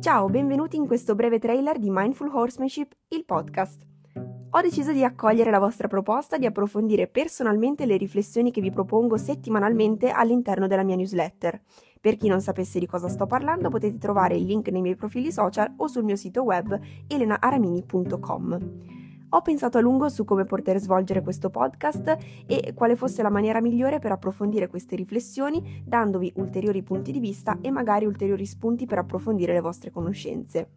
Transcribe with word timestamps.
Ciao, 0.00 0.30
benvenuti 0.30 0.76
in 0.76 0.86
questo 0.86 1.14
breve 1.14 1.38
trailer 1.38 1.78
di 1.78 1.90
Mindful 1.90 2.30
Horsemanship, 2.34 2.90
il 3.08 3.26
podcast. 3.26 3.86
Ho 4.52 4.60
deciso 4.62 4.92
di 4.92 5.04
accogliere 5.04 5.50
la 5.50 5.58
vostra 5.58 5.88
proposta 5.88 6.38
di 6.38 6.46
approfondire 6.46 7.06
personalmente 7.06 7.84
le 7.84 7.98
riflessioni 7.98 8.50
che 8.50 8.62
vi 8.62 8.70
propongo 8.70 9.18
settimanalmente 9.18 10.08
all'interno 10.08 10.66
della 10.66 10.84
mia 10.84 10.96
newsletter. 10.96 11.60
Per 12.00 12.16
chi 12.16 12.28
non 12.28 12.40
sapesse 12.40 12.78
di 12.78 12.86
cosa 12.86 13.10
sto 13.10 13.26
parlando, 13.26 13.68
potete 13.68 13.98
trovare 13.98 14.36
il 14.36 14.46
link 14.46 14.68
nei 14.68 14.80
miei 14.80 14.96
profili 14.96 15.30
social 15.30 15.70
o 15.76 15.86
sul 15.86 16.04
mio 16.04 16.16
sito 16.16 16.44
web 16.44 16.80
elenaaramini.com. 17.06 18.99
Ho 19.32 19.42
pensato 19.42 19.78
a 19.78 19.80
lungo 19.80 20.08
su 20.08 20.24
come 20.24 20.44
poter 20.44 20.78
svolgere 20.78 21.22
questo 21.22 21.50
podcast 21.50 22.16
e 22.46 22.72
quale 22.74 22.96
fosse 22.96 23.22
la 23.22 23.30
maniera 23.30 23.60
migliore 23.60 24.00
per 24.00 24.10
approfondire 24.10 24.66
queste 24.66 24.96
riflessioni, 24.96 25.82
dandovi 25.84 26.32
ulteriori 26.36 26.82
punti 26.82 27.12
di 27.12 27.20
vista 27.20 27.58
e 27.60 27.70
magari 27.70 28.06
ulteriori 28.06 28.44
spunti 28.44 28.86
per 28.86 28.98
approfondire 28.98 29.52
le 29.52 29.60
vostre 29.60 29.92
conoscenze. 29.92 30.70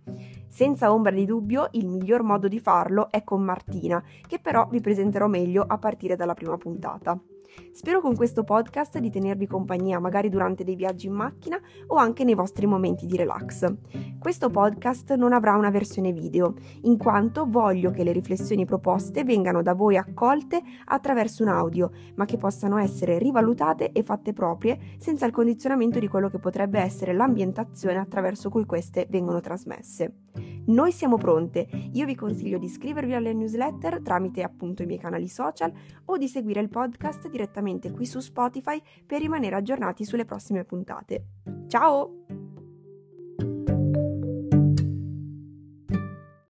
Senza 0.53 0.93
ombra 0.93 1.09
di 1.09 1.25
dubbio, 1.25 1.69
il 1.71 1.87
miglior 1.87 2.21
modo 2.21 2.47
di 2.47 2.59
farlo 2.59 3.09
è 3.09 3.23
con 3.23 3.41
Martina, 3.41 4.03
che 4.27 4.37
però 4.37 4.67
vi 4.69 4.81
presenterò 4.81 5.25
meglio 5.25 5.63
a 5.65 5.79
partire 5.79 6.15
dalla 6.15 6.35
prima 6.35 6.57
puntata. 6.57 7.19
Spero 7.71 8.01
con 8.01 8.15
questo 8.15 8.43
podcast 8.43 8.99
di 8.99 9.09
tenervi 9.09 9.47
compagnia 9.47 9.97
magari 9.97 10.29
durante 10.29 10.63
dei 10.63 10.75
viaggi 10.75 11.07
in 11.07 11.13
macchina 11.13 11.59
o 11.87 11.95
anche 11.95 12.23
nei 12.23 12.35
vostri 12.35 12.67
momenti 12.67 13.07
di 13.07 13.17
relax. 13.17 13.73
Questo 14.19 14.51
podcast 14.51 15.15
non 15.15 15.33
avrà 15.33 15.55
una 15.55 15.71
versione 15.71 16.11
video, 16.11 16.53
in 16.81 16.99
quanto 16.99 17.47
voglio 17.49 17.89
che 17.89 18.03
le 18.03 18.11
riflessioni 18.11 18.63
proposte 18.63 19.23
vengano 19.23 19.63
da 19.63 19.73
voi 19.73 19.97
accolte 19.97 20.61
attraverso 20.85 21.41
un 21.41 21.49
audio, 21.49 21.89
ma 22.13 22.25
che 22.25 22.37
possano 22.37 22.77
essere 22.77 23.17
rivalutate 23.17 23.91
e 23.91 24.03
fatte 24.03 24.33
proprie 24.33 24.77
senza 24.99 25.25
il 25.25 25.31
condizionamento 25.31 25.97
di 25.97 26.07
quello 26.07 26.29
che 26.29 26.37
potrebbe 26.37 26.79
essere 26.79 27.11
l'ambientazione 27.11 27.97
attraverso 27.97 28.51
cui 28.51 28.67
queste 28.67 29.07
vengono 29.09 29.39
trasmesse. 29.39 30.22
Noi 30.65 30.91
siamo 30.91 31.17
pronte, 31.17 31.67
io 31.91 32.05
vi 32.05 32.15
consiglio 32.15 32.57
di 32.57 32.65
iscrivervi 32.65 33.13
alle 33.13 33.33
newsletter 33.33 34.01
tramite 34.01 34.43
appunto 34.43 34.81
i 34.81 34.85
miei 34.85 34.99
canali 34.99 35.27
social 35.27 35.71
o 36.05 36.17
di 36.17 36.27
seguire 36.27 36.61
il 36.61 36.69
podcast 36.69 37.27
direttamente 37.29 37.91
qui 37.91 38.05
su 38.05 38.19
Spotify 38.19 38.81
per 39.05 39.19
rimanere 39.19 39.55
aggiornati 39.55 40.05
sulle 40.05 40.25
prossime 40.25 40.63
puntate. 40.63 41.25
Ciao! 41.67 42.22